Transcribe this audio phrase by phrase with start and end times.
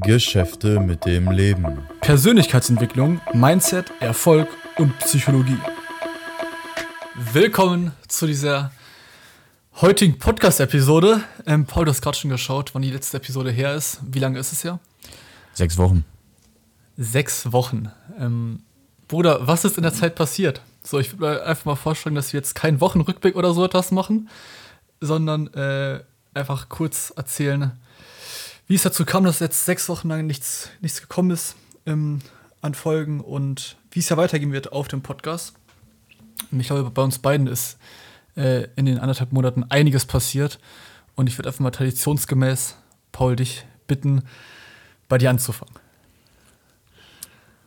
[0.00, 1.78] Geschäfte mit dem Leben.
[2.00, 5.58] Persönlichkeitsentwicklung, Mindset, Erfolg und Psychologie.
[7.32, 8.72] Willkommen zu dieser
[9.80, 11.22] heutigen Podcast-Episode.
[11.46, 14.00] Ähm, Paul, du hast gerade schon geschaut, wann die letzte Episode her ist.
[14.06, 14.78] Wie lange ist es ja?
[15.52, 16.04] Sechs Wochen.
[16.96, 17.90] Sechs Wochen.
[18.18, 18.62] Ähm,
[19.08, 20.62] Bruder, was ist in der Zeit passiert?
[20.82, 23.92] So, ich würde mir einfach mal vorstellen, dass wir jetzt keinen Wochenrückblick oder so etwas
[23.92, 24.28] machen,
[25.00, 26.00] sondern äh,
[26.34, 27.72] einfach kurz erzählen,
[28.66, 32.20] wie es dazu kam, dass jetzt sechs Wochen lang nichts, nichts gekommen ist ähm,
[32.60, 35.54] an Folgen und wie es ja weitergehen wird auf dem Podcast.
[36.50, 37.78] Ich glaube, bei uns beiden ist
[38.36, 40.58] äh, in den anderthalb Monaten einiges passiert.
[41.14, 42.76] Und ich würde einfach mal traditionsgemäß,
[43.12, 44.22] Paul, dich bitten,
[45.08, 45.74] bei dir anzufangen.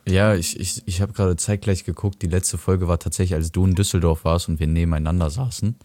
[0.08, 2.22] Ja, ich, ich, ich habe gerade zeitgleich geguckt.
[2.22, 5.76] Die letzte Folge war tatsächlich, als du in Düsseldorf warst und wir nebeneinander saßen.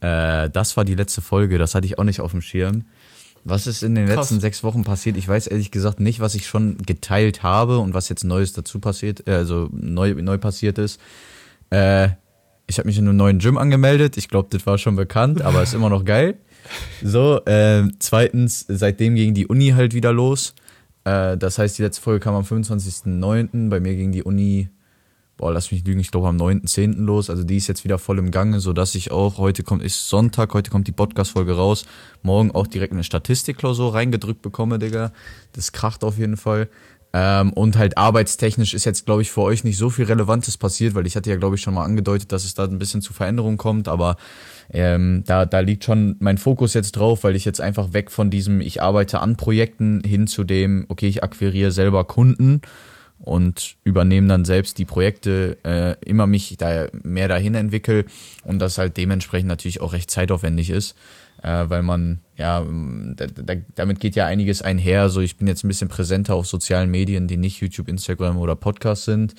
[0.00, 2.84] Äh, das war die letzte Folge, das hatte ich auch nicht auf dem Schirm.
[3.48, 4.16] Was ist in den Krass.
[4.16, 5.16] letzten sechs Wochen passiert?
[5.16, 8.80] Ich weiß ehrlich gesagt nicht, was ich schon geteilt habe und was jetzt Neues dazu
[8.80, 11.00] passiert, äh, also neu, neu passiert ist.
[11.70, 12.08] Äh,
[12.66, 14.16] ich habe mich in einem neuen Gym angemeldet.
[14.16, 16.38] Ich glaube, das war schon bekannt, aber ist immer noch geil.
[17.04, 20.56] So, äh, zweitens, seitdem ging die Uni halt wieder los.
[21.04, 23.70] Äh, das heißt, die letzte Folge kam am 25.09.
[23.70, 24.70] Bei mir ging die Uni,
[25.36, 26.96] boah, lass mich lügen, ich glaube am 9.10.
[26.96, 27.30] los.
[27.30, 30.54] Also die ist jetzt wieder voll im Gange, sodass ich auch, heute kommt, ist Sonntag,
[30.54, 31.86] heute kommt die Podcast-Folge raus,
[32.22, 35.12] morgen auch direkt eine Statistikklausur reingedrückt bekomme, Digga.
[35.52, 36.68] Das kracht auf jeden Fall.
[37.12, 40.94] Ähm, und halt arbeitstechnisch ist jetzt, glaube ich, für euch nicht so viel Relevantes passiert,
[40.94, 43.12] weil ich hatte ja, glaube ich, schon mal angedeutet, dass es da ein bisschen zu
[43.12, 44.16] Veränderungen kommt, aber
[44.70, 48.28] ähm, da, da liegt schon mein Fokus jetzt drauf, weil ich jetzt einfach weg von
[48.28, 52.60] diesem, ich arbeite an Projekten hin zu dem, okay, ich akquiriere selber Kunden
[53.18, 58.04] und übernehme dann selbst die Projekte, äh, immer mich da mehr dahin entwickle
[58.44, 60.96] und das halt dementsprechend natürlich auch recht zeitaufwendig ist
[61.42, 62.64] äh, weil man, ja,
[63.14, 65.08] da, da, damit geht ja einiges einher.
[65.08, 68.56] So, ich bin jetzt ein bisschen präsenter auf sozialen Medien, die nicht YouTube, Instagram oder
[68.56, 69.34] Podcast sind.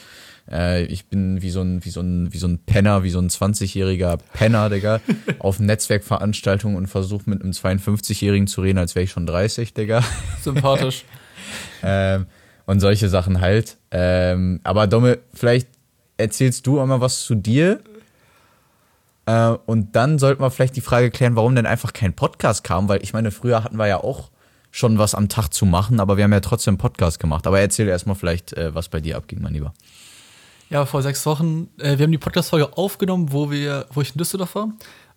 [0.50, 3.20] Äh, ich bin wie so ein, wie so ein, wie so ein Penner, wie so
[3.20, 5.02] ein 20-jähriger Penner, Digga,
[5.40, 10.04] auf Netzwerkveranstaltungen und versuche mit einem 52-Jährigen zu reden, als wäre ich schon 30, Digga.
[10.42, 11.04] Sympathisch.
[11.84, 12.28] ähm,
[12.68, 13.78] und solche Sachen halt.
[13.90, 15.68] Ähm, aber Domme, vielleicht
[16.18, 17.80] erzählst du einmal was zu dir
[19.26, 22.88] äh, und dann sollten wir vielleicht die Frage klären, warum denn einfach kein Podcast kam,
[22.88, 24.30] weil ich meine, früher hatten wir ja auch
[24.70, 27.48] schon was am Tag zu machen, aber wir haben ja trotzdem einen Podcast gemacht.
[27.48, 29.74] Aber erzähl erstmal vielleicht, äh, was bei dir abging, mein Lieber.
[30.70, 31.70] Ja, vor sechs Wochen.
[31.80, 34.70] Äh, wir haben die Podcast-Folge aufgenommen, wo, wir, wo ich in Düsseldorf war.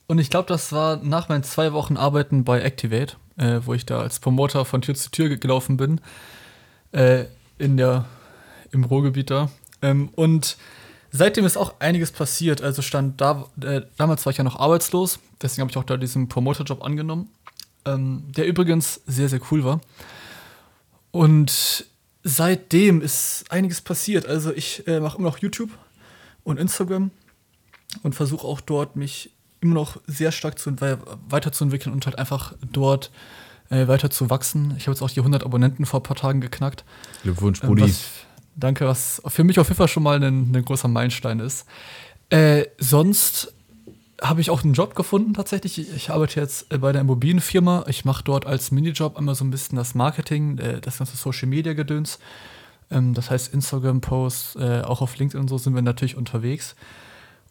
[0.06, 3.87] Und ich glaube, das war nach meinen zwei Wochen Arbeiten bei Activate, äh, wo ich
[3.87, 6.00] da als Promoter von Tür zu Tür gelaufen bin.
[6.93, 7.25] Äh,
[7.60, 8.06] in der,
[8.72, 9.50] im Ruhrgebiet da.
[9.82, 10.56] Ähm, und
[11.12, 12.62] Seitdem ist auch einiges passiert.
[12.62, 15.97] Also stand da, äh, damals war ich ja noch arbeitslos, deswegen habe ich auch da
[15.97, 17.28] diesen Promoter-Job angenommen,
[17.84, 19.81] ähm, der übrigens sehr, sehr cool war.
[21.10, 21.87] Und
[22.22, 24.27] seitdem ist einiges passiert.
[24.27, 25.71] Also ich äh, mache immer noch YouTube
[26.44, 27.10] und Instagram
[28.04, 30.77] und versuche auch dort mich immer noch sehr stark zu,
[31.28, 33.10] weiterzuentwickeln und halt einfach dort
[33.71, 34.75] äh, weiter zu wachsen.
[34.77, 36.85] Ich habe jetzt auch die 100 Abonnenten vor ein paar Tagen geknackt.
[37.23, 37.85] Glückwunsch, Brudi.
[37.85, 37.95] Ähm,
[38.57, 41.67] Danke, was für mich auf jeden Fall schon mal ein, ein großer Meilenstein ist.
[42.29, 43.55] Äh, sonst
[44.23, 45.79] habe ich auch einen Job gefunden tatsächlich.
[45.79, 47.85] Ich arbeite jetzt äh, bei der Immobilienfirma.
[47.89, 51.49] Ich mache dort als Minijob einmal so ein bisschen das Marketing, äh, das ganze Social
[51.49, 52.19] Media Gedöns.
[52.91, 56.75] Ähm, das heißt Instagram-Posts, äh, auch auf LinkedIn und so sind wir natürlich unterwegs.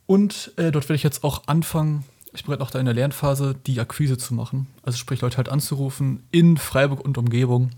[0.05, 2.03] Und dort werde ich jetzt auch anfangen,
[2.33, 4.67] ich bin gerade noch da in der Lernphase, die Akquise zu machen.
[4.83, 7.71] Also sprich Leute halt anzurufen in Freiburg und Umgebung.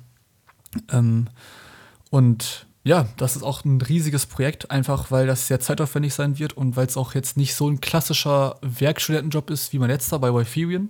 [0.92, 1.28] Ähm,
[2.10, 6.54] und ja, das ist auch ein riesiges Projekt, einfach weil das sehr zeitaufwendig sein wird
[6.54, 10.34] und weil es auch jetzt nicht so ein klassischer Werkstudentenjob ist wie mein letzter bei
[10.34, 10.90] Wiferian,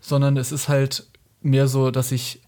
[0.00, 1.06] sondern es ist halt
[1.42, 2.40] mehr so, dass ich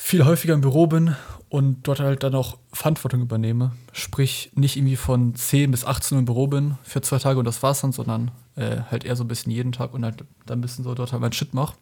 [0.00, 1.16] viel häufiger im Büro bin
[1.48, 3.72] und dort halt dann auch Verantwortung übernehme.
[3.92, 7.44] Sprich, nicht irgendwie von 10 bis 18 Uhr im Büro bin für zwei Tage und
[7.44, 10.60] das war's dann, sondern äh, halt eher so ein bisschen jeden Tag und halt dann
[10.60, 11.74] ein bisschen so dort halt mein Shit mache.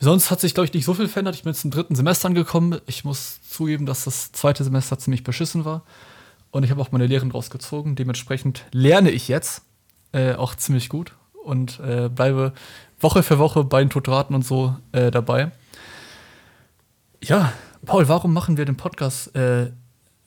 [0.00, 1.34] Sonst hat sich, glaube ich, nicht so viel verändert.
[1.34, 2.80] Ich bin jetzt im dritten Semester angekommen.
[2.86, 5.82] Ich muss zugeben, dass das zweite Semester ziemlich beschissen war.
[6.50, 7.94] Und ich habe auch meine Lehren draus gezogen.
[7.94, 9.62] Dementsprechend lerne ich jetzt
[10.12, 11.12] äh, auch ziemlich gut
[11.44, 12.54] und äh, bleibe
[12.98, 15.52] Woche für Woche bei den Tutoraten und so äh, dabei.
[17.22, 17.52] Ja,
[17.84, 19.34] Paul, warum machen wir den Podcast?
[19.34, 19.72] Äh,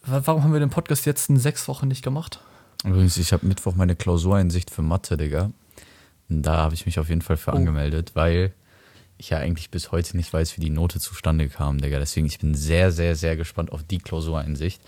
[0.05, 2.39] warum haben wir den Podcast jetzt in sechs Wochen nicht gemacht?
[2.83, 5.51] Übrigens, ich habe Mittwoch meine Klausureinsicht für Mathe, Digga.
[6.29, 7.55] Und da habe ich mich auf jeden Fall für oh.
[7.55, 8.53] angemeldet, weil
[9.17, 11.99] ich ja eigentlich bis heute nicht weiß, wie die Note zustande kam, Digga.
[11.99, 14.81] Deswegen, ich bin sehr, sehr, sehr gespannt auf die Klausureinsicht.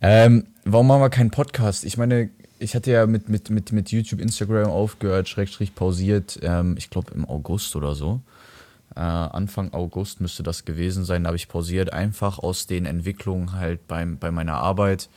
[0.00, 1.84] Ähm, warum machen wir keinen Podcast?
[1.84, 6.74] Ich meine, ich hatte ja mit, mit, mit, mit YouTube, Instagram aufgehört, Schrägstrich pausiert, ähm,
[6.76, 8.20] ich glaube im August oder so.
[8.96, 11.24] Äh, Anfang August müsste das gewesen sein.
[11.24, 15.08] Da habe ich pausiert, einfach aus den Entwicklungen halt beim, bei meiner Arbeit,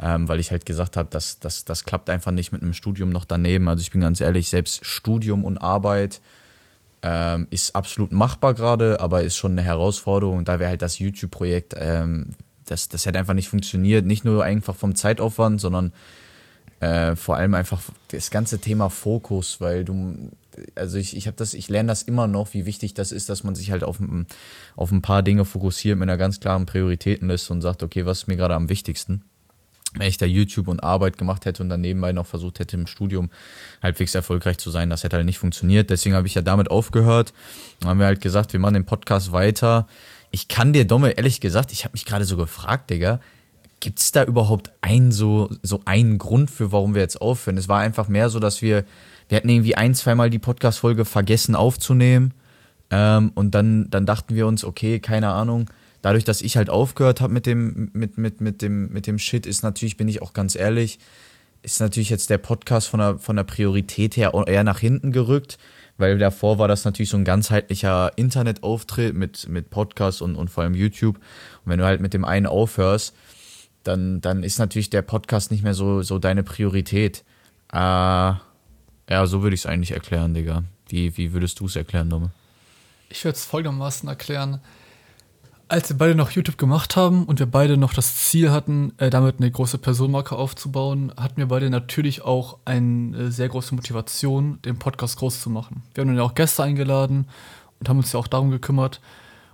[0.00, 3.10] ähm, weil ich halt gesagt habe, das, das, das klappt einfach nicht mit einem Studium
[3.10, 3.68] noch daneben.
[3.68, 6.20] Also ich bin ganz ehrlich, selbst Studium und Arbeit
[7.02, 10.44] ähm, ist absolut machbar gerade, aber ist schon eine Herausforderung.
[10.44, 12.30] Da wäre halt das YouTube-Projekt, ähm,
[12.66, 14.06] das, das hätte einfach nicht funktioniert.
[14.06, 15.92] Nicht nur einfach vom Zeitaufwand, sondern
[16.80, 20.30] äh, vor allem einfach das ganze Thema Fokus, weil du,
[20.74, 23.44] also ich, ich habe das, ich lerne das immer noch, wie wichtig das ist, dass
[23.44, 23.98] man sich halt auf,
[24.76, 28.28] auf ein paar Dinge fokussiert mit einer ganz klaren Prioritätenliste und sagt, okay, was ist
[28.28, 29.22] mir gerade am wichtigsten?
[29.96, 32.88] Wenn ich da YouTube und Arbeit gemacht hätte und dann nebenbei noch versucht hätte, im
[32.88, 33.30] Studium
[33.80, 35.88] halbwegs erfolgreich zu sein, das hätte halt nicht funktioniert.
[35.88, 37.32] Deswegen habe ich ja damit aufgehört.
[37.80, 39.86] Dann haben wir halt gesagt, wir machen den Podcast weiter.
[40.32, 43.20] Ich kann dir, Domme, ehrlich gesagt, ich habe mich gerade so gefragt, Digga,
[43.78, 47.56] gibt es da überhaupt einen so, so einen Grund für, warum wir jetzt aufhören?
[47.56, 48.84] Es war einfach mehr so, dass wir,
[49.28, 52.34] wir hatten irgendwie ein, zweimal die Podcast-Folge vergessen aufzunehmen.
[52.90, 55.70] Ähm, und dann, dann dachten wir uns, okay, keine Ahnung,
[56.02, 59.46] dadurch, dass ich halt aufgehört habe mit dem, mit, mit, mit, dem, mit dem Shit,
[59.46, 60.98] ist natürlich, bin ich auch ganz ehrlich,
[61.62, 65.56] ist natürlich jetzt der Podcast von der, von der Priorität her eher nach hinten gerückt,
[65.96, 70.62] weil davor war das natürlich so ein ganzheitlicher Internetauftritt mit, mit Podcast und, und vor
[70.62, 71.16] allem YouTube.
[71.16, 73.14] Und wenn du halt mit dem einen aufhörst,
[73.82, 77.24] dann, dann ist natürlich der Podcast nicht mehr so, so deine Priorität.
[77.72, 78.32] Äh,
[79.08, 80.64] ja, so würde ich es eigentlich erklären, Digga.
[80.88, 82.30] Wie, wie würdest du es erklären, Dumme?
[83.08, 84.60] Ich würde es folgendermaßen erklären.
[85.68, 89.08] Als wir beide noch YouTube gemacht haben und wir beide noch das Ziel hatten, äh,
[89.08, 94.78] damit eine große Personenmarke aufzubauen, hatten wir beide natürlich auch eine sehr große Motivation, den
[94.78, 95.82] Podcast groß zu machen.
[95.94, 97.26] Wir haben dann ja auch Gäste eingeladen
[97.80, 99.00] und haben uns ja auch darum gekümmert.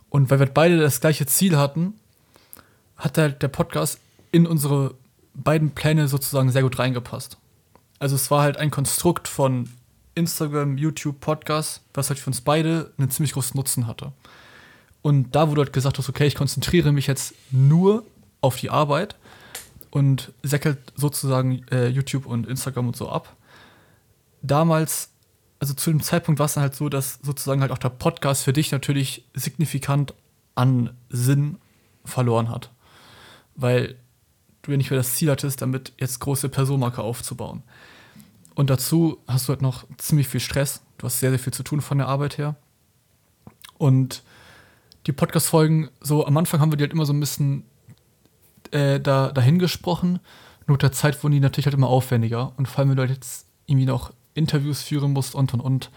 [0.08, 1.94] Und weil wir beide das gleiche Ziel hatten,
[2.96, 4.00] hat halt der Podcast
[4.32, 4.94] in unsere
[5.34, 7.38] beiden Pläne sozusagen sehr gut reingepasst.
[8.00, 9.68] Also es war halt ein Konstrukt von
[10.14, 14.12] Instagram, YouTube, Podcast, was halt für uns beide einen ziemlich großen Nutzen hatte.
[15.02, 18.04] Und da, wo du halt gesagt hast, okay, ich konzentriere mich jetzt nur
[18.40, 19.16] auf die Arbeit
[19.90, 23.36] und säckelt sozusagen äh, YouTube und Instagram und so ab.
[24.40, 25.10] Damals,
[25.58, 28.44] also zu dem Zeitpunkt war es dann halt so, dass sozusagen halt auch der Podcast
[28.44, 30.14] für dich natürlich signifikant
[30.54, 31.58] an Sinn
[32.06, 32.70] verloren hat.
[33.56, 33.96] Weil
[34.62, 37.62] du ja nicht mehr das Ziel hattest, damit jetzt große Personenmarke aufzubauen.
[38.60, 40.82] Und dazu hast du halt noch ziemlich viel Stress.
[40.98, 42.56] Du hast sehr, sehr viel zu tun von der Arbeit her.
[43.78, 44.22] Und
[45.06, 47.64] die Podcast-Folgen, so am Anfang haben wir die halt immer so ein bisschen
[48.70, 50.20] äh, da, dahin gesprochen.
[50.66, 52.52] Nur mit der Zeit wurden die natürlich halt immer aufwendiger.
[52.58, 55.90] Und vor allem, wenn du halt jetzt irgendwie noch Interviews führen musst und und und,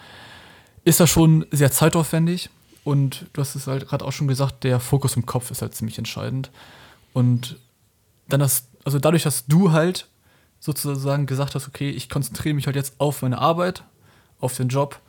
[0.85, 2.49] ist das schon sehr zeitaufwendig.
[2.85, 5.75] Und du hast es halt gerade auch schon gesagt, der Fokus im Kopf ist halt
[5.75, 6.49] ziemlich entscheidend.
[7.11, 7.57] Und
[8.29, 10.07] dann das, also dadurch, dass du halt
[10.63, 13.83] sozusagen gesagt hast, okay, ich konzentriere mich halt jetzt auf meine Arbeit,
[14.39, 15.01] auf den Job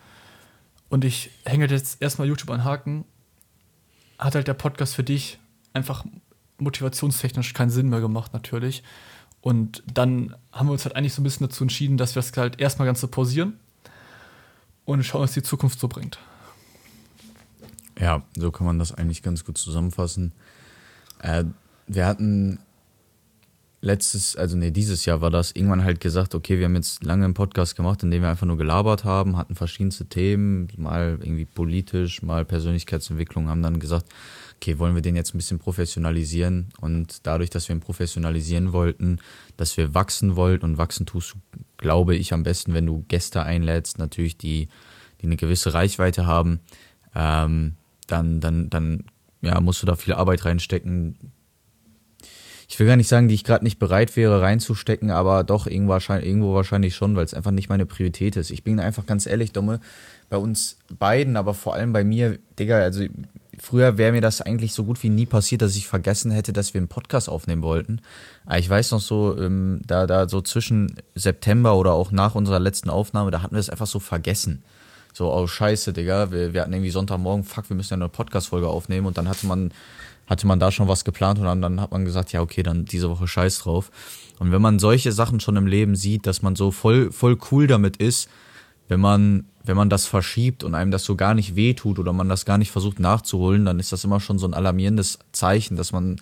[0.89, 3.05] und ich hänge jetzt erstmal YouTube an Haken,
[4.19, 5.39] hat halt der Podcast für dich
[5.73, 6.05] einfach
[6.59, 8.83] motivationstechnisch keinen Sinn mehr gemacht, natürlich.
[9.43, 12.37] Und dann haben wir uns halt eigentlich so ein bisschen dazu entschieden, dass wir das
[12.37, 13.61] halt erstmal ganz so pausieren
[14.85, 16.19] und schauen, was die Zukunft so bringt.
[18.01, 20.33] Ja, so kann man das eigentlich ganz gut zusammenfassen.
[21.21, 21.45] Äh,
[21.87, 22.59] wir hatten
[23.85, 27.25] letztes, also nee, dieses Jahr war das, irgendwann halt gesagt, okay, wir haben jetzt lange
[27.27, 31.45] einen Podcast gemacht, in dem wir einfach nur gelabert haben, hatten verschiedenste Themen, mal irgendwie
[31.45, 34.07] politisch, mal Persönlichkeitsentwicklung, haben dann gesagt,
[34.57, 36.71] okay, wollen wir den jetzt ein bisschen professionalisieren?
[36.81, 39.19] Und dadurch, dass wir ihn professionalisieren wollten,
[39.59, 41.37] dass wir wachsen wollten und wachsen tust,
[41.77, 44.69] glaube ich, am besten, wenn du Gäste einlädst, natürlich die,
[45.21, 46.61] die eine gewisse Reichweite haben,
[47.15, 47.75] ähm,
[48.07, 49.05] dann, dann, dann
[49.43, 51.19] ja, musst du da viel Arbeit reinstecken,
[52.75, 55.93] ich will gar nicht sagen, die ich gerade nicht bereit wäre reinzustecken, aber doch irgendwo
[55.93, 58.51] wahrscheinlich, irgendwo wahrscheinlich schon, weil es einfach nicht meine Priorität ist.
[58.51, 59.79] Ich bin einfach ganz ehrlich, Dumme,
[60.29, 63.05] bei uns beiden, aber vor allem bei mir, Digga, also
[63.61, 66.75] früher wäre mir das eigentlich so gut wie nie passiert, dass ich vergessen hätte, dass
[66.75, 68.01] wir einen Podcast aufnehmen wollten.
[68.45, 72.59] Aber ich weiß noch so, ähm, da, da so zwischen September oder auch nach unserer
[72.59, 74.65] letzten Aufnahme, da hatten wir es einfach so vergessen.
[75.13, 78.67] So, oh scheiße, Digga, wir, wir hatten irgendwie Sonntagmorgen, fuck, wir müssen ja eine Podcast-Folge
[78.67, 79.71] aufnehmen und dann hatte man
[80.27, 82.85] hatte man da schon was geplant und dann, dann hat man gesagt, ja, okay, dann
[82.85, 83.91] diese Woche scheiß drauf.
[84.39, 87.67] Und wenn man solche Sachen schon im Leben sieht, dass man so voll, voll cool
[87.67, 88.29] damit ist,
[88.89, 92.29] wenn man, wenn man das verschiebt und einem das so gar nicht wehtut oder man
[92.29, 95.93] das gar nicht versucht nachzuholen, dann ist das immer schon so ein alarmierendes Zeichen, dass
[95.93, 96.17] man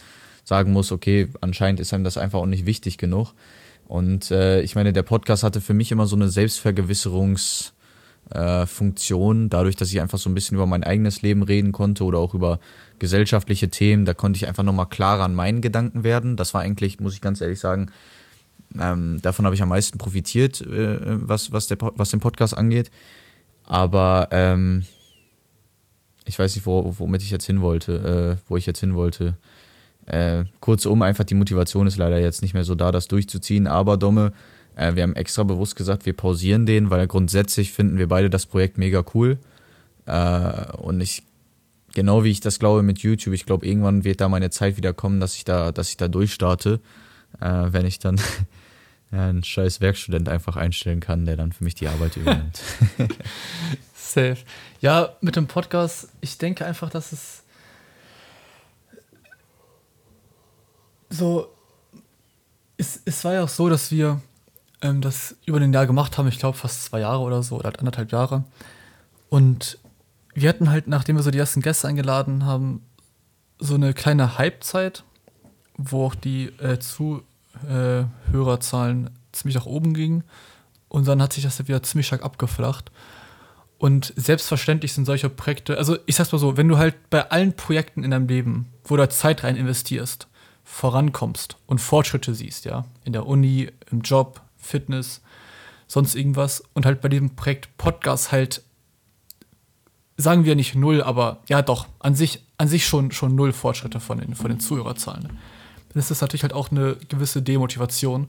[0.45, 3.35] sagen muss, okay, anscheinend ist einem das einfach auch nicht wichtig genug.
[3.89, 7.73] Und äh, ich meine, der Podcast hatte für mich immer so eine Selbstvergewisserungs-
[8.35, 12.05] äh, Funktion, dadurch, dass ich einfach so ein bisschen über mein eigenes Leben reden konnte
[12.05, 12.61] oder auch über
[12.99, 16.37] gesellschaftliche Themen, da konnte ich einfach nochmal klarer an meinen Gedanken werden.
[16.37, 17.91] Das war eigentlich, muss ich ganz ehrlich sagen,
[18.79, 22.91] ähm, davon habe ich am meisten profitiert, äh, was, was, der, was den Podcast angeht.
[23.65, 24.85] Aber ähm,
[26.25, 29.37] ich weiß nicht, wo, womit ich jetzt hin wollte, äh, wo ich jetzt hin wollte.
[30.07, 33.67] Äh, kurzum, einfach die Motivation ist leider jetzt nicht mehr so da, das durchzuziehen.
[33.67, 34.33] Aber Domme,
[34.77, 38.47] äh, wir haben extra bewusst gesagt, wir pausieren den, weil grundsätzlich finden wir beide das
[38.47, 39.39] Projekt mega cool.
[40.07, 41.23] Äh, und ich,
[41.95, 44.93] genau wie ich das glaube mit YouTube, ich glaube, irgendwann wird da meine Zeit wieder
[44.93, 46.81] kommen, dass ich da, dass ich da durchstarte,
[47.41, 48.21] äh, wenn ich dann
[49.11, 52.61] einen scheiß Werkstudent einfach einstellen kann, der dann für mich die Arbeit übernimmt.
[53.95, 54.39] Safe.
[54.81, 57.43] Ja, mit dem Podcast, ich denke einfach, dass es
[61.09, 61.49] so.
[62.79, 64.21] Es, es war ja auch so, dass wir
[64.83, 67.65] ähm, das über den Jahr gemacht haben, ich glaube fast zwei Jahre oder so, oder
[67.65, 68.45] halt anderthalb Jahre.
[69.31, 69.79] Und
[70.35, 72.83] wir hatten halt, nachdem wir so die ersten Gäste eingeladen haben,
[73.59, 75.05] so eine kleine Hype-Zeit,
[75.77, 80.23] wo auch die äh, Zuhörerzahlen ziemlich nach oben gingen.
[80.89, 82.93] Und dann hat sich das wieder ziemlich stark abgeflacht.
[83.79, 87.55] Und selbstverständlich sind solche Projekte, also ich sag's mal so, wenn du halt bei allen
[87.55, 90.29] Projekten in deinem Leben, wo du Zeit rein investierst,
[90.65, 95.21] vorankommst und Fortschritte siehst, ja, in der Uni, im Job, Fitness,
[95.87, 98.63] sonst irgendwas und halt bei diesem Projekt Podcast halt,
[100.17, 104.01] sagen wir nicht null, aber ja doch, an sich, an sich schon, schon null Fortschritte
[104.01, 105.25] von den, von den Zuhörerzahlen.
[105.25, 108.29] Dann ist das natürlich halt auch eine gewisse Demotivation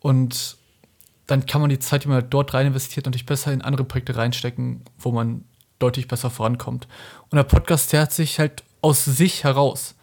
[0.00, 0.56] und
[1.26, 3.84] dann kann man die Zeit, die man halt dort rein investiert, natürlich besser in andere
[3.84, 5.44] Projekte reinstecken, wo man
[5.78, 6.86] deutlich besser vorankommt.
[7.30, 9.96] Und der Podcast, der hat sich halt aus sich heraus,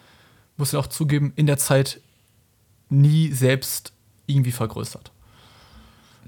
[0.58, 2.02] muss ich auch zugeben, in der Zeit
[2.90, 3.94] nie selbst
[4.26, 5.12] irgendwie vergrößert.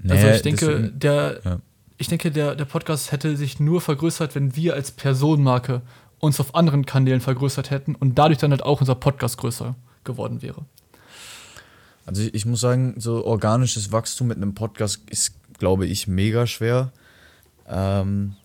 [0.02, 1.58] Nee, also ich denke, deswegen, der, ja.
[1.98, 5.82] ich denke, der, der Podcast hätte sich nur vergrößert, wenn wir als Personenmarke
[6.18, 9.74] uns auf anderen Kanälen vergrößert hätten und dadurch dann halt auch unser Podcast größer
[10.04, 10.64] geworden wäre.
[12.06, 16.46] Also ich, ich muss sagen, so organisches Wachstum mit einem Podcast ist, glaube ich, mega
[16.46, 16.92] schwer.
[17.68, 18.36] Ähm,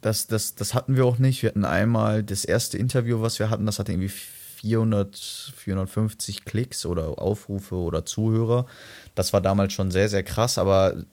[0.00, 1.42] das, das, das hatten wir auch nicht.
[1.42, 4.12] Wir hatten einmal das erste Interview, was wir hatten, das hatte irgendwie
[4.60, 5.16] 400,
[5.56, 8.66] 450 Klicks oder Aufrufe oder Zuhörer.
[9.14, 11.04] Das war damals schon sehr, sehr krass, aber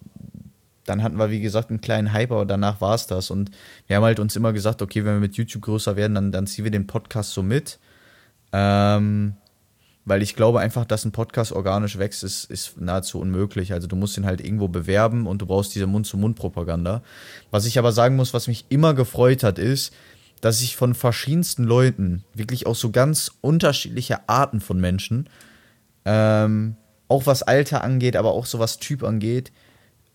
[0.85, 3.31] dann hatten wir, wie gesagt, einen kleinen Hype, aber danach war es das.
[3.31, 3.51] Und
[3.87, 6.47] wir haben halt uns immer gesagt, okay, wenn wir mit YouTube größer werden, dann, dann
[6.47, 7.79] ziehen wir den Podcast so mit.
[8.51, 9.33] Ähm,
[10.05, 13.73] weil ich glaube einfach, dass ein Podcast organisch wächst, ist, ist nahezu unmöglich.
[13.73, 17.01] Also du musst ihn halt irgendwo bewerben und du brauchst diese Mund-zu-Mund-Propaganda.
[17.51, 19.93] Was ich aber sagen muss, was mich immer gefreut hat, ist,
[20.41, 25.29] dass ich von verschiedensten Leuten, wirklich auch so ganz unterschiedliche Arten von Menschen,
[26.05, 26.75] ähm,
[27.07, 29.51] auch was Alter angeht, aber auch so was Typ angeht,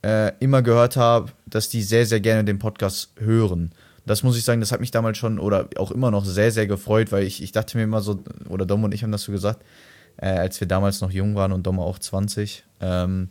[0.04, 3.72] äh, immer gehört habe, dass die sehr, sehr gerne den Podcast hören
[4.04, 6.66] das muss ich sagen, das hat mich damals schon oder auch immer noch sehr, sehr
[6.66, 9.32] gefreut, weil ich, ich dachte mir immer so, oder Dom und ich haben das so
[9.32, 9.64] gesagt,
[10.16, 12.64] äh, als wir damals noch jung waren und Dom auch 20.
[12.80, 13.28] Ähm,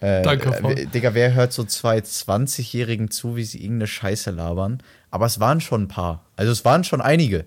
[0.00, 0.70] äh, Danke, Frau.
[0.70, 4.82] Äh, Digga, wer hört so zwei 20-Jährigen zu, wie sie irgendeine Scheiße labern?
[5.10, 6.24] Aber es waren schon ein paar.
[6.36, 7.46] Also es waren schon einige.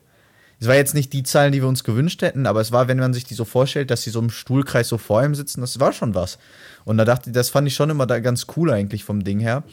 [0.60, 3.00] Es war jetzt nicht die Zahlen, die wir uns gewünscht hätten, aber es war, wenn
[3.00, 5.80] man sich die so vorstellt, dass sie so im Stuhlkreis so vor ihm sitzen, das
[5.80, 6.38] war schon was.
[6.86, 9.40] Und da dachte ich, das fand ich schon immer da ganz cool eigentlich vom Ding
[9.40, 9.64] her.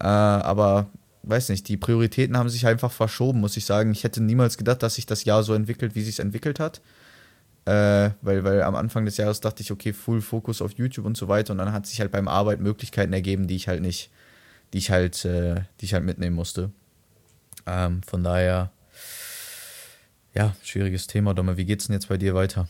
[0.00, 0.86] Äh, aber
[1.24, 3.90] weiß nicht, die Prioritäten haben sich einfach verschoben, muss ich sagen.
[3.90, 6.80] Ich hätte niemals gedacht, dass sich das Jahr so entwickelt, wie sich es entwickelt hat.
[7.66, 11.16] Äh, weil, weil am Anfang des Jahres dachte ich, okay, Full Fokus auf YouTube und
[11.16, 11.52] so weiter.
[11.52, 14.10] Und dann hat sich halt beim Arbeit Möglichkeiten ergeben, die ich halt nicht,
[14.72, 16.70] die ich halt, äh, die ich halt mitnehmen musste.
[17.66, 18.70] Ähm, von daher,
[20.32, 21.56] ja, schwieriges Thema, Domme.
[21.56, 22.68] Wie geht's denn jetzt bei dir weiter?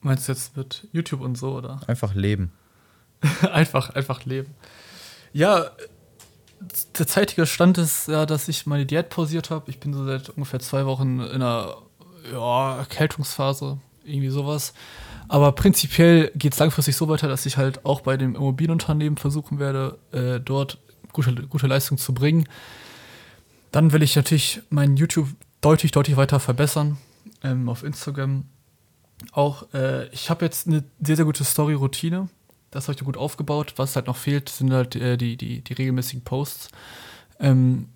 [0.00, 1.80] Meinst du jetzt mit YouTube und so, oder?
[1.88, 2.52] Einfach leben.
[3.50, 4.54] einfach, einfach leben.
[5.32, 5.70] Ja,
[6.98, 9.70] der zeitige Stand ist ja, dass ich meine Diät pausiert habe.
[9.70, 11.76] Ich bin so seit ungefähr zwei Wochen in einer
[12.32, 14.74] ja, Erkältungsphase, irgendwie sowas.
[15.28, 19.58] Aber prinzipiell geht es langfristig so weiter, dass ich halt auch bei dem Immobilienunternehmen versuchen
[19.58, 20.78] werde, äh, dort
[21.12, 22.48] gute, gute Leistung zu bringen.
[23.72, 25.28] Dann will ich natürlich mein YouTube
[25.60, 26.98] deutlich, deutlich weiter verbessern.
[27.42, 28.44] Ähm, auf Instagram
[29.32, 29.72] auch.
[29.74, 32.28] Äh, ich habe jetzt eine sehr, sehr gute Story-Routine
[32.76, 33.74] das habe ich gut aufgebaut.
[33.76, 36.68] Was halt noch fehlt, sind halt äh, die, die, die regelmäßigen Posts.
[37.40, 37.88] Ähm,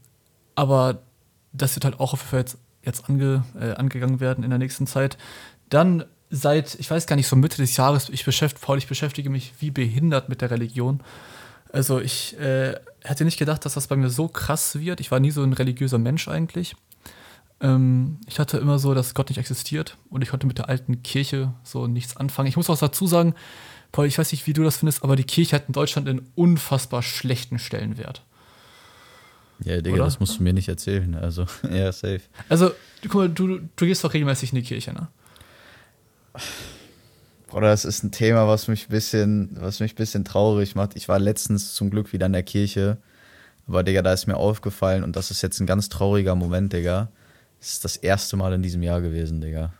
[0.54, 1.02] aber
[1.52, 4.58] das wird halt auch auf jeden Fall jetzt, jetzt ange, äh, angegangen werden in der
[4.58, 5.18] nächsten Zeit.
[5.68, 9.30] Dann seit, ich weiß gar nicht, so Mitte des Jahres, ich, beschäft, Paul, ich beschäftige
[9.30, 11.02] mich wie behindert mit der Religion.
[11.72, 15.00] Also ich äh, hätte nicht gedacht, dass das bei mir so krass wird.
[15.00, 16.74] Ich war nie so ein religiöser Mensch eigentlich.
[17.60, 21.02] Ähm, ich hatte immer so, dass Gott nicht existiert und ich konnte mit der alten
[21.02, 22.48] Kirche so nichts anfangen.
[22.48, 23.34] Ich muss auch dazu sagen,
[23.92, 26.30] Paul, ich weiß nicht, wie du das findest, aber die Kirche hat in Deutschland einen
[26.34, 28.22] unfassbar schlechten Stellenwert.
[29.64, 30.04] Ja, Digga, Oder?
[30.04, 31.14] das musst du mir nicht erzählen.
[31.14, 32.22] Also, ja, safe.
[32.48, 32.70] Also,
[33.02, 35.08] guck mal, du, du gehst doch regelmäßig in die Kirche, ne?
[37.48, 40.96] Bruder, das ist ein Thema, was mich ein bisschen, was mich ein bisschen traurig macht.
[40.96, 42.98] Ich war letztens zum Glück wieder in der Kirche.
[43.66, 47.10] Aber, Digga, da ist mir aufgefallen und das ist jetzt ein ganz trauriger Moment, Digga.
[47.58, 49.72] Das ist das erste Mal in diesem Jahr gewesen, Digga.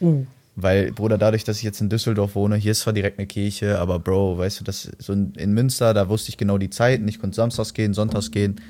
[0.00, 0.26] Uh.
[0.56, 3.78] Weil, Bruder, dadurch, dass ich jetzt in Düsseldorf wohne, hier ist zwar direkt eine Kirche,
[3.80, 7.08] aber Bro, weißt du, das so in, Münster, da wusste ich genau die Zeiten.
[7.08, 8.60] Ich konnte samstags gehen, sonntags gehen.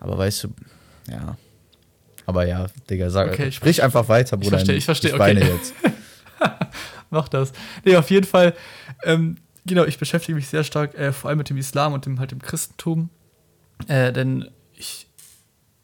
[0.00, 0.48] Aber weißt du,
[1.08, 1.36] ja.
[2.26, 4.58] Aber ja, Digga, sag, Okay, ich- sprich einfach weiter, Ich Bruder.
[4.58, 5.52] verstehe, ich verstehe, Ich weine okay.
[5.52, 5.74] jetzt.
[7.10, 7.52] Mach das.
[7.84, 8.54] Nee, auf jeden Fall.
[9.04, 9.36] Ähm,
[9.66, 12.30] genau, ich beschäftige mich sehr stark äh, vor allem mit dem Islam und dem halt
[12.32, 13.10] dem Christentum.
[13.86, 15.06] Äh, denn ich,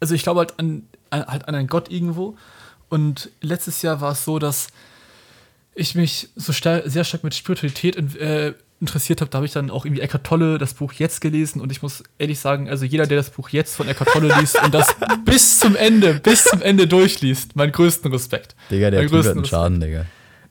[0.00, 2.37] also ich glaube halt an, an, halt an einen Gott irgendwo.
[2.88, 4.68] Und letztes Jahr war es so, dass
[5.78, 9.30] ich mich so star sehr stark mit Spiritualität in, äh, interessiert habe.
[9.30, 11.61] Da habe ich dann auch irgendwie Eckart Tolle das Buch jetzt gelesen.
[11.61, 14.62] Und ich muss ehrlich sagen, also jeder, der das Buch jetzt von Eckart Tolle liest
[14.62, 14.94] und das
[15.25, 18.54] bis zum Ende, bis zum Ende durchliest, meinen größten Respekt.
[18.70, 19.44] Digga, der größten einen.
[19.44, 20.06] Schaden, Digga.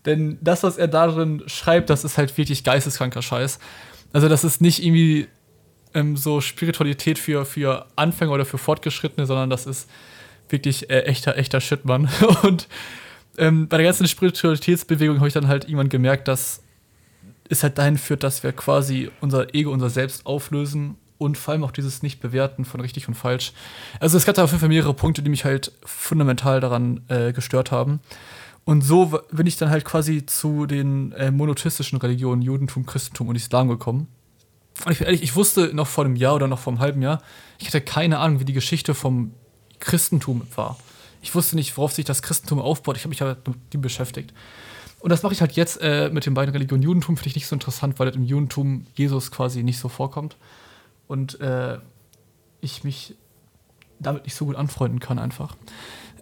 [0.05, 3.59] Denn das, was er darin schreibt, das ist halt wirklich geisteskranker Scheiß.
[4.13, 5.27] Also, das ist nicht irgendwie
[5.93, 9.89] ähm, so Spiritualität für, für Anfänger oder für Fortgeschrittene, sondern das ist
[10.49, 12.09] wirklich äh, echter, echter Shit, Mann.
[12.43, 12.67] Und
[13.37, 16.61] ähm, bei der ganzen Spiritualitätsbewegung habe ich dann halt irgendwann gemerkt, dass
[17.49, 21.63] es halt dahin führt, dass wir quasi unser Ego, unser Selbst auflösen und vor allem
[21.63, 23.53] auch dieses Nicht-Bewerten von richtig und falsch.
[23.99, 27.33] Also es gab da auf jeden Fall mehrere Punkte, die mich halt fundamental daran äh,
[27.33, 27.99] gestört haben.
[28.65, 33.35] Und so bin ich dann halt quasi zu den äh, monotheistischen Religionen Judentum, Christentum und
[33.35, 34.07] Islam gekommen.
[34.85, 37.01] Und ich bin ehrlich, ich wusste noch vor einem Jahr oder noch vor einem halben
[37.01, 37.21] Jahr,
[37.59, 39.31] ich hatte keine Ahnung, wie die Geschichte vom
[39.79, 40.77] Christentum war.
[41.27, 42.95] Ich wusste nicht, worauf sich das Christentum aufbaut.
[42.95, 44.33] Ich habe mich halt mit dem beschäftigt.
[45.01, 46.81] Und das mache ich halt jetzt äh, mit den beiden Religionen.
[46.81, 50.37] Judentum finde ich nicht so interessant, weil im Judentum Jesus quasi nicht so vorkommt.
[51.05, 51.79] Und äh,
[52.61, 53.13] ich mich
[53.99, 55.57] damit nicht so gut anfreunden kann einfach.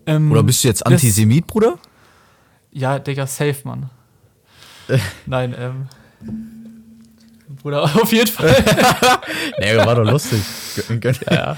[0.08, 1.78] Ähm, Oder bist du jetzt Antisemit, Bruder?
[2.72, 3.92] Ja, Digga, safe, Mann.
[5.28, 5.88] Nein, ähm.
[7.62, 8.56] Bruder, auf jeden Fall.
[9.60, 10.42] Nee, war doch lustig.
[10.88, 11.58] Gönn- ja.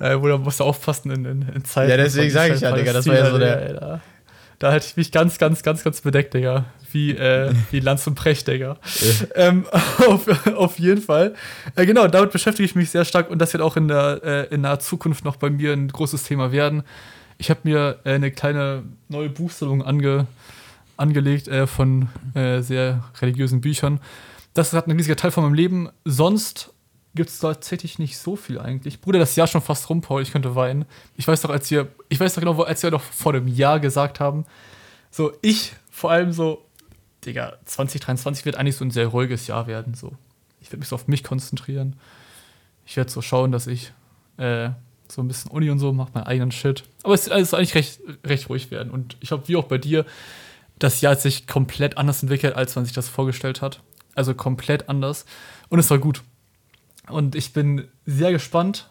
[0.00, 1.90] Äh, musst du aufpassen in, in, in Zeiten.
[1.90, 4.00] Ja, deswegen von sag ich ja, Digga, das war ja so der- Digga,
[4.58, 6.66] Da halte ich mich ganz, ganz, ganz, ganz bedeckt, Digga.
[6.92, 8.76] Wie, äh, wie Lanz und Precht, Digga.
[9.34, 9.66] ähm,
[10.08, 11.34] auf, auf jeden Fall.
[11.74, 14.54] Äh, genau, damit beschäftige ich mich sehr stark und das wird auch in der äh,
[14.54, 16.82] in naher Zukunft noch bei mir ein großes Thema werden.
[17.38, 20.26] Ich habe mir äh, eine kleine neue Buchsammlung ange,
[20.96, 24.00] angelegt äh, von äh, sehr religiösen Büchern.
[24.54, 25.90] Das hat ein riesiger Teil von meinem Leben.
[26.06, 26.72] Sonst
[27.16, 29.00] gibt es tatsächlich nicht so viel eigentlich.
[29.00, 30.84] Bruder, das Jahr schon fast rum, Paul, ich könnte weinen.
[31.16, 33.80] Ich weiß doch, als wir, ich weiß doch genau, als wir doch vor einem Jahr
[33.80, 34.44] gesagt haben,
[35.10, 36.64] so ich vor allem so,
[37.24, 39.94] Digga, 2023 wird eigentlich so ein sehr ruhiges Jahr werden.
[39.94, 40.12] So.
[40.60, 41.96] Ich werde mich so auf mich konzentrieren.
[42.84, 43.92] Ich werde so schauen, dass ich
[44.36, 44.70] äh,
[45.08, 46.84] so ein bisschen Uni und so mache, meinen eigenen Shit.
[47.02, 48.90] Aber es wird alles eigentlich recht, recht ruhig werden.
[48.90, 50.04] Und ich glaube, wie auch bei dir,
[50.78, 53.80] das Jahr hat sich komplett anders entwickelt, als man sich das vorgestellt hat.
[54.14, 55.24] Also komplett anders.
[55.68, 56.22] Und es war gut.
[57.08, 58.90] Und ich bin sehr gespannt.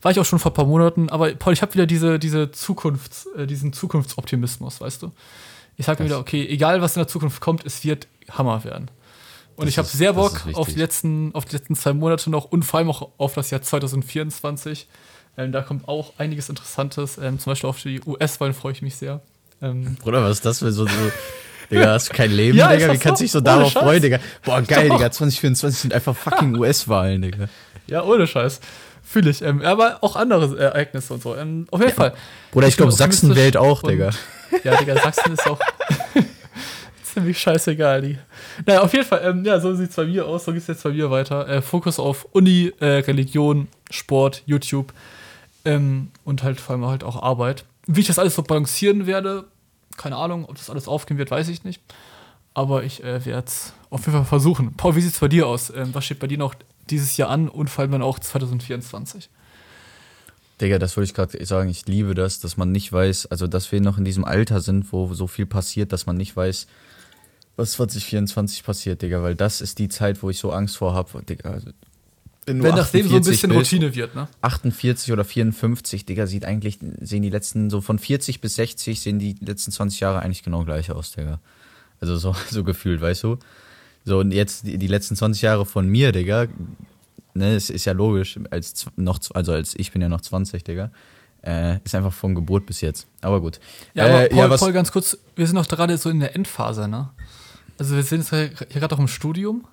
[0.00, 2.50] War ich auch schon vor ein paar Monaten, aber Paul, ich habe wieder diese, diese
[2.50, 5.12] Zukunfts, äh, diesen Zukunftsoptimismus, weißt du?
[5.76, 8.90] Ich sage mir wieder, okay, egal was in der Zukunft kommt, es wird Hammer werden.
[9.54, 12.46] Und Das ich habe sehr Bock auf die, letzten, auf die letzten zwei Monate noch
[12.46, 14.88] und vor allem auch auf das Jahr 2024.
[15.36, 17.18] Ähm, da kommt auch einiges Interessantes.
[17.18, 19.20] Ähm, zum Beispiel auf die US-Wahlen freue ich mich sehr.
[19.60, 20.86] Ähm, Bruder, was ist das für so.
[20.86, 20.92] so
[21.72, 22.92] Digga, hast du kein Leben, Ja, Digga?
[22.92, 23.82] Wie kannst du dich so darauf Scheiß.
[23.82, 24.18] freuen, Digga?
[24.44, 24.96] Boah, geil, Doch.
[24.98, 25.10] Digga.
[25.10, 27.48] 2024 sind einfach fucking US-Wahlen, Digga.
[27.86, 28.60] ja, ohne Scheiß.
[29.04, 29.42] Fühle ich.
[29.42, 31.36] Ähm, aber auch andere Ereignisse und so.
[31.36, 32.14] Ähm, auf jeden Fall.
[32.52, 34.10] Bruder, ich bin glaube, Sachsen wählt auch, Digga.
[34.64, 35.58] Ja, Digga, Sachsen ist auch
[37.02, 38.02] ziemlich scheißegal.
[38.02, 38.18] Die.
[38.66, 40.68] Naja, auf jeden Fall, ähm, ja, so sieht es bei mir aus, so geht es
[40.68, 41.48] jetzt bei mir weiter.
[41.48, 44.92] Äh, Fokus auf Uni, äh, Religion, Sport, YouTube
[45.64, 47.64] ähm, und halt vor allem halt auch Arbeit.
[47.86, 49.44] Wie ich das alles so balancieren werde,
[50.02, 51.80] keine Ahnung, ob das alles aufgehen wird, weiß ich nicht.
[52.54, 54.74] Aber ich äh, werde es auf jeden Fall versuchen.
[54.74, 55.70] Paul, wie sieht es bei dir aus?
[55.70, 56.54] Ähm, was steht bei dir noch
[56.90, 59.30] dieses Jahr an und vor allem dann auch 2024?
[60.60, 61.70] Digga, das wollte ich gerade sagen.
[61.70, 64.92] Ich liebe das, dass man nicht weiß, also dass wir noch in diesem Alter sind,
[64.92, 66.66] wo so viel passiert, dass man nicht weiß,
[67.56, 69.22] was 2024 passiert, Digga.
[69.22, 71.58] Weil das ist die Zeit, wo ich so Angst vor habe, Digga.
[72.44, 74.26] Du Wenn das Leben so ein 48 bisschen bist, Routine wird, ne?
[74.40, 79.20] 48 oder 54, Digga, sieht eigentlich, sehen die letzten, so von 40 bis 60 sehen
[79.20, 81.38] die letzten 20 Jahre eigentlich genau gleich aus, Digga.
[82.00, 83.38] Also so, so gefühlt, weißt du?
[84.04, 86.46] So, und jetzt die, die letzten 20 Jahre von mir, Digga,
[87.34, 90.90] ne, es ist ja logisch, als noch, also als ich bin ja noch 20, Digga,
[91.42, 93.06] äh, ist einfach von Geburt bis jetzt.
[93.20, 93.60] Aber gut.
[93.94, 96.34] Ja, aber äh, Paul, ja, Paul, ganz kurz, wir sind doch gerade so in der
[96.34, 97.10] Endphase, ne?
[97.78, 99.64] Also wir sind jetzt hier gerade auch im Studium,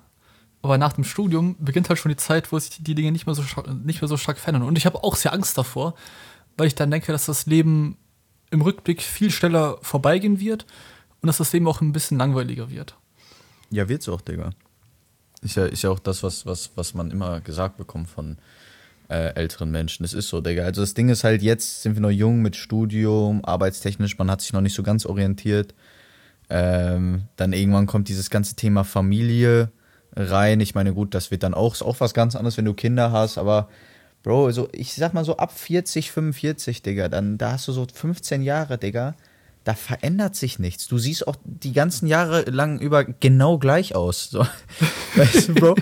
[0.62, 3.34] aber nach dem Studium beginnt halt schon die Zeit, wo sich die Dinge nicht mehr
[3.34, 3.42] so,
[3.82, 4.68] nicht mehr so stark verändern.
[4.68, 5.94] Und ich habe auch sehr Angst davor,
[6.56, 7.96] weil ich dann denke, dass das Leben
[8.50, 10.66] im Rückblick viel schneller vorbeigehen wird
[11.22, 12.96] und dass das Leben auch ein bisschen langweiliger wird.
[13.70, 14.50] Ja, wird's auch, Digga.
[15.40, 18.36] Ist ja, ist ja auch das, was, was, was man immer gesagt bekommt von
[19.08, 20.02] äh, älteren Menschen.
[20.02, 20.64] Das ist so, Digga.
[20.64, 24.42] Also das Ding ist halt, jetzt sind wir noch jung mit Studium, arbeitstechnisch, man hat
[24.42, 25.74] sich noch nicht so ganz orientiert.
[26.50, 29.70] Ähm, dann irgendwann kommt dieses ganze Thema Familie
[30.14, 30.60] rein.
[30.60, 33.12] Ich meine, gut, das wird dann auch, ist auch was ganz anderes, wenn du Kinder
[33.12, 33.68] hast, aber
[34.22, 37.86] Bro, so, ich sag mal so ab 40, 45, Digga, dann da hast du so
[37.90, 39.14] 15 Jahre, Digga
[39.64, 40.88] da verändert sich nichts.
[40.88, 44.30] Du siehst auch die ganzen Jahre lang über genau gleich aus.
[44.30, 44.46] So.
[45.16, 45.74] Weißt du, Bro?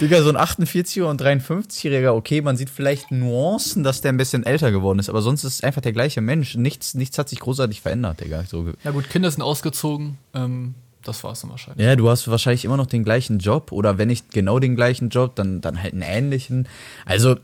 [0.00, 4.44] Digga, so ein 48er und 53-Jähriger, okay, man sieht vielleicht Nuancen, dass der ein bisschen
[4.44, 6.56] älter geworden ist, aber sonst ist es einfach der gleiche Mensch.
[6.56, 8.44] Nichts, nichts hat sich großartig verändert, Digga.
[8.44, 8.68] So.
[8.84, 11.84] Ja gut, Kinder sind ausgezogen, ähm, das war es dann wahrscheinlich.
[11.84, 15.10] Ja, du hast wahrscheinlich immer noch den gleichen Job oder wenn nicht genau den gleichen
[15.10, 16.68] Job, dann, dann halt einen ähnlichen.
[17.04, 17.36] Also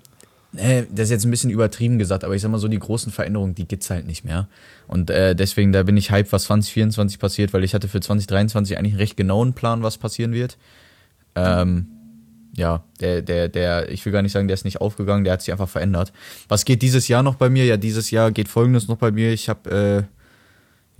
[0.56, 3.12] äh, das ist jetzt ein bisschen übertrieben gesagt, aber ich sag mal so, die großen
[3.12, 4.48] Veränderungen, die gibt's halt nicht mehr.
[4.88, 8.76] Und äh, deswegen, da bin ich hype, was 2024 passiert, weil ich hatte für 2023
[8.76, 10.58] eigentlich einen recht genauen Plan, was passieren wird.
[11.36, 11.86] Ähm,
[12.56, 15.42] ja, der, der, der, ich will gar nicht sagen, der ist nicht aufgegangen, der hat
[15.42, 16.12] sich einfach verändert.
[16.48, 17.64] Was geht dieses Jahr noch bei mir?
[17.64, 19.32] Ja, dieses Jahr geht folgendes noch bei mir.
[19.32, 20.19] Ich habe äh,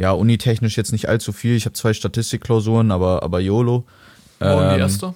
[0.01, 1.55] ja unitechnisch jetzt nicht allzu viel.
[1.55, 3.85] Ich habe zwei Statistikklausuren, aber, aber YOLO.
[4.41, 5.15] Morgen ähm, die erste?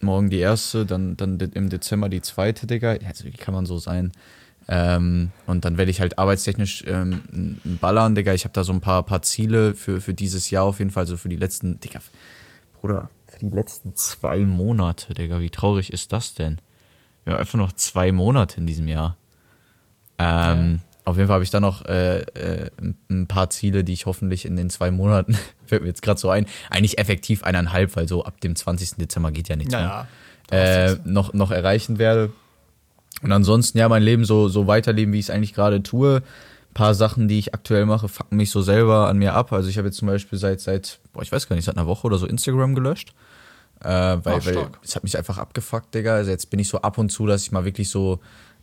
[0.00, 2.96] morgen die erste, dann, dann im Dezember die zweite, Digga.
[3.06, 4.12] Also, wie kann man so sein?
[4.68, 8.32] Ähm, und dann werde ich halt arbeitstechnisch ähm, ballern, Digga.
[8.34, 11.06] Ich habe da so ein paar, paar Ziele für, für dieses Jahr auf jeden Fall,
[11.06, 12.00] so für die letzten, Digga,
[12.80, 15.40] Bruder, für die letzten zwei Monate, Digga.
[15.40, 16.58] Wie traurig ist das denn?
[17.26, 19.16] Ja, einfach noch zwei Monate in diesem Jahr.
[20.18, 20.93] Ähm, ja.
[21.04, 22.70] Auf jeden Fall habe ich da noch äh, äh,
[23.10, 25.36] ein paar Ziele, die ich hoffentlich in den zwei Monaten,
[25.66, 28.96] fällt mir jetzt gerade so ein, eigentlich effektiv eineinhalb, weil so ab dem 20.
[28.96, 30.06] Dezember geht ja nichts naja,
[30.50, 32.32] mehr, äh, noch, noch erreichen werde.
[33.22, 36.16] Und ansonsten ja mein Leben so, so weiterleben, wie ich es eigentlich gerade tue.
[36.16, 39.52] Ein paar Sachen, die ich aktuell mache, fucken mich so selber an mir ab.
[39.52, 41.86] Also ich habe jetzt zum Beispiel seit, seit, boah, ich weiß gar nicht, seit einer
[41.86, 43.12] Woche oder so Instagram gelöscht.
[43.80, 46.14] Äh, weil, Ach, weil es hat mich einfach abgefuckt, Digga.
[46.14, 48.20] Also jetzt bin ich so ab und zu, dass ich mal wirklich so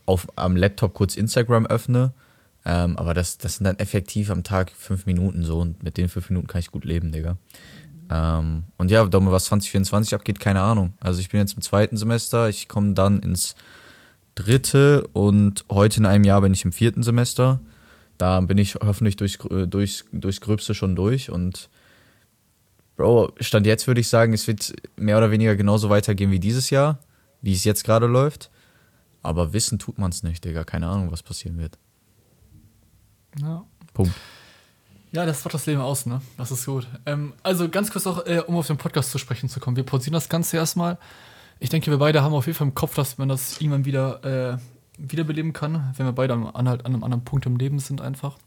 [0.07, 2.13] auf, am Laptop kurz Instagram öffne
[2.65, 6.09] ähm, aber das, das sind dann effektiv am Tag fünf Minuten so und mit den
[6.09, 7.37] fünf Minuten kann ich gut leben, Digga.
[8.09, 10.93] Ähm, und ja, Domme, was 2024 abgeht, keine Ahnung.
[10.99, 13.55] Also ich bin jetzt im zweiten Semester, ich komme dann ins
[14.35, 17.61] dritte und heute in einem Jahr bin ich im vierten Semester.
[18.17, 21.69] Da bin ich hoffentlich durch, durch, durchs Gröbste schon durch und
[22.97, 26.69] Bro, Stand jetzt würde ich sagen, es wird mehr oder weniger genauso weitergehen wie dieses
[26.69, 26.99] Jahr,
[27.41, 28.51] wie es jetzt gerade läuft.
[29.23, 30.63] Aber wissen tut man es nicht, Digga.
[30.63, 31.79] Keine Ahnung, was passieren wird.
[33.39, 33.63] Ja.
[33.93, 34.13] Punkt.
[35.13, 36.21] Ja, das macht das Leben aus, ne?
[36.37, 36.87] Das ist gut.
[37.05, 39.75] Ähm, also ganz kurz noch, äh, um auf den Podcast zu sprechen zu kommen.
[39.75, 40.97] Wir pausieren das Ganze erstmal.
[41.59, 44.53] Ich denke, wir beide haben auf jeden Fall im Kopf, dass man das irgendwann wieder
[44.53, 44.57] äh,
[44.97, 48.37] wiederbeleben kann, wenn wir beide an, halt an einem anderen Punkt im Leben sind einfach.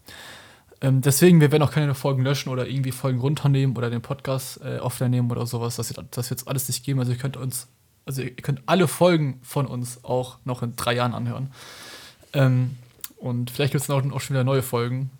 [0.81, 4.61] Ähm, deswegen, wir werden auch keine Folgen löschen oder irgendwie Folgen runternehmen oder den Podcast
[4.61, 5.75] äh, offline nehmen oder sowas.
[5.75, 6.99] Das wird, das wird es alles nicht geben.
[6.99, 7.67] Also ihr könnt uns,
[8.05, 11.51] also ihr könnt alle Folgen von uns auch noch in drei Jahren anhören.
[12.33, 12.75] Ähm,
[13.17, 15.11] und vielleicht gibt es auch, auch schon wieder neue Folgen.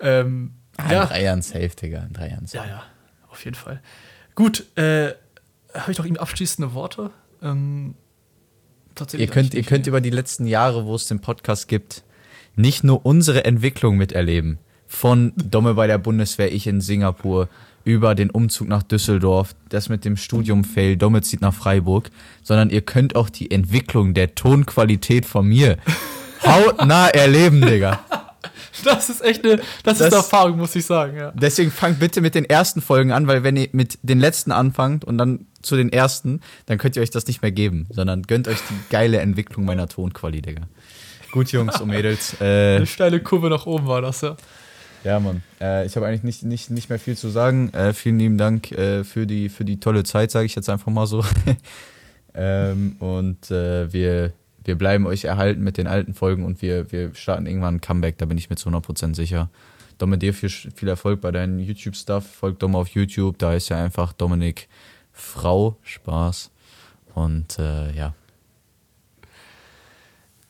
[0.00, 1.02] Ähm, ah, ja.
[1.02, 2.00] In drei Jahren safe, Digga.
[2.04, 2.66] In drei Jahren safe.
[2.66, 2.82] Ja, ja,
[3.28, 3.82] auf jeden Fall.
[4.34, 5.12] Gut, äh,
[5.74, 7.10] habe ich noch irgendwie abschließende Worte?
[7.42, 7.94] Ähm,
[8.94, 12.02] tatsächlich ihr könnt, ihr könnt über die letzten Jahre, wo es den Podcast gibt,
[12.54, 14.58] nicht nur unsere Entwicklung miterleben.
[14.86, 17.48] Von Domme bei der Bundeswehr, ich in Singapur,
[17.84, 22.10] über den Umzug nach Düsseldorf, das mit dem Studium fail, Domme zieht nach Freiburg,
[22.42, 25.76] sondern ihr könnt auch die Entwicklung der Tonqualität von mir
[26.44, 28.00] hautnah erleben, Digga.
[28.84, 31.32] Das ist echt eine, das, das, ist eine Erfahrung, muss ich sagen, ja.
[31.34, 35.04] Deswegen fangt bitte mit den ersten Folgen an, weil wenn ihr mit den letzten anfangt
[35.04, 38.48] und dann zu den ersten, dann könnt ihr euch das nicht mehr geben, sondern gönnt
[38.48, 40.68] euch die geile Entwicklung meiner Tonqualität, Digga.
[41.32, 42.36] Gut, Jungs und Mädels.
[42.40, 44.36] Äh, eine steile Kurve nach oben war das, ja.
[45.04, 45.42] Ja, Mann.
[45.60, 47.72] Äh, ich habe eigentlich nicht, nicht, nicht mehr viel zu sagen.
[47.72, 50.90] Äh, vielen lieben Dank äh, für, die, für die tolle Zeit, sage ich jetzt einfach
[50.90, 51.24] mal so.
[52.34, 54.32] ähm, und äh, wir
[54.66, 58.18] wir bleiben euch erhalten mit den alten Folgen und wir, wir starten irgendwann ein Comeback,
[58.18, 59.50] da bin ich mir zu 100% sicher.
[59.98, 62.26] Dominik, dir viel, viel Erfolg bei deinen YouTube-Stuff.
[62.26, 64.68] Folgt Dom auf YouTube, da ist ja einfach Dominik
[65.12, 66.50] Frau Spaß.
[67.14, 68.14] Und äh, ja.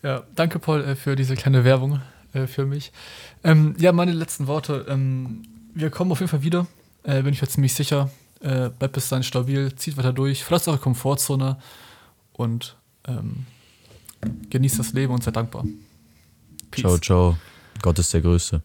[0.03, 2.01] Ja, danke Paul äh, für diese kleine Werbung
[2.33, 2.93] äh, für mich.
[3.45, 4.87] Ähm, ja, meine letzten Worte.
[4.89, 5.43] Ähm,
[5.75, 6.67] wir kommen auf jeden Fall wieder,
[7.05, 8.11] äh, bin ich mir ziemlich sicher.
[8.41, 11.57] Äh, bleibt bis dahin stabil, zieht weiter durch, verlasst eure Komfortzone
[12.33, 12.77] und
[13.09, 13.47] ähm,
[14.51, 15.65] Genießt das Leben und seid dankbar.
[16.71, 16.83] Peace.
[16.83, 17.37] Ciao, ciao.
[17.83, 18.63] Gott ist der Größte.